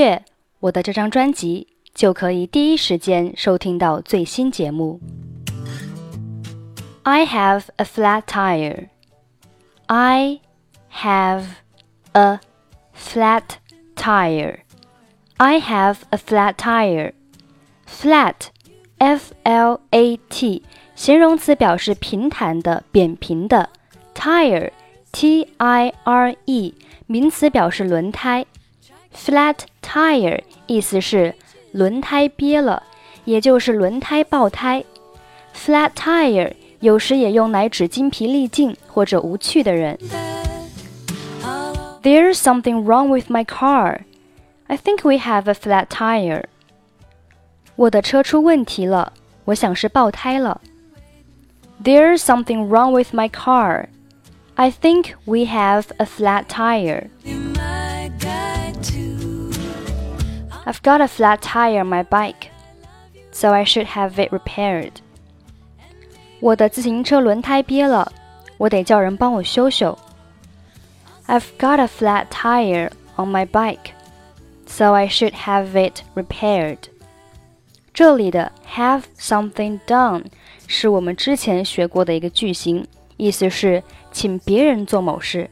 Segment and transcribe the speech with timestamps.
[0.00, 0.24] 阅
[0.60, 4.98] 我的这张专辑，就可以第一时间收听到最新节目。
[7.02, 8.88] I have a flat tire.
[9.84, 10.40] I
[10.90, 11.44] have
[12.12, 12.40] a
[12.96, 13.42] flat
[13.94, 14.60] tire.
[15.36, 17.12] I have a flat tire.
[17.86, 18.48] Flat,
[18.96, 20.62] F-L-A-T，
[20.94, 23.68] 形容词表示平坦的、扁平的。
[24.14, 24.70] Tire,
[25.12, 26.74] T-I-R-E，
[27.06, 28.46] 名词表示轮胎。
[29.13, 31.33] Flat tire 意思是
[31.71, 32.83] 轮胎憋了，
[33.23, 34.83] 也就是轮胎爆胎。
[35.55, 39.97] Flat tire 有时也用来指精疲力尽或者无趣的人。
[42.03, 44.01] There's something wrong with my car.
[44.67, 46.43] I think we have a flat tire.
[47.75, 49.13] 我的车出问题了，
[49.45, 50.61] 我想是爆胎了。
[51.83, 53.87] There's something wrong with my car.
[54.55, 57.09] I think we have a flat tire.
[60.65, 62.49] I've got a flat tire on my bike,
[63.31, 64.91] so I should have it repaired.
[66.39, 68.11] 我的自行车轮胎憋了，
[68.57, 69.97] 我得叫人帮我修修。
[71.27, 73.91] I've got a flat tire on my bike,
[74.67, 76.77] so I should have it repaired.
[77.93, 80.25] 这里的 have something done
[80.67, 82.85] 是我们之前学过的一个句型，
[83.17, 85.49] 意思是请别人做某事。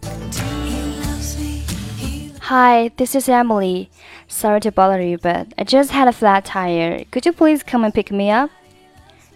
[2.42, 3.88] Hi, this is Emily.
[4.28, 7.06] Sorry to bother you, but I just had a flat tire.
[7.12, 8.50] Could you please come and pick me up?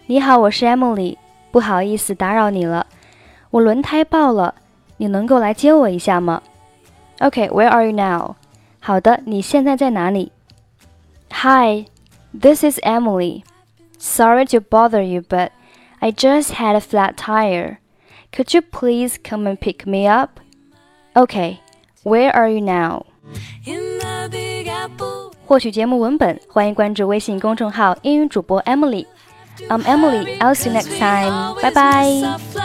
[0.06, 1.16] 你好，我是 Emily。
[1.50, 2.86] 不好意思打扰你了，
[3.50, 4.54] 我轮胎爆了，
[4.98, 6.42] 你能够来接我一下吗？
[7.20, 8.36] Okay, where are you now?
[8.80, 10.30] 好的，你现在在哪里？
[11.30, 11.86] Hi,
[12.38, 13.44] this is Emily.
[13.98, 15.50] Sorry to bother you, but
[16.00, 17.78] I just had a flat tire.
[18.30, 20.40] Could you please come and pick me up?
[21.14, 21.60] Okay,
[22.04, 23.06] where are you now?
[25.45, 29.05] 获取节目文本，欢迎关注微信公众号“英语主播 Emily”。
[29.69, 30.37] I'm Emily.
[30.39, 31.55] I'll see you next time.
[31.61, 32.62] 拜拜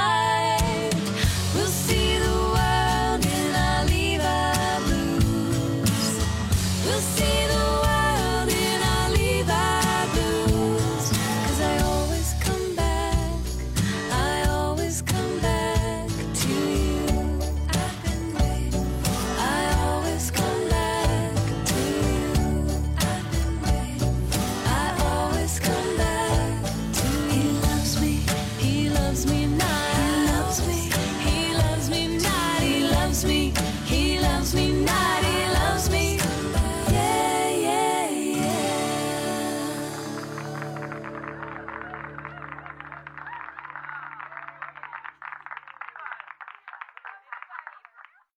[33.25, 33.78] me.